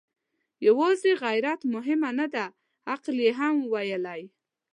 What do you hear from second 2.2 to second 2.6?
ده،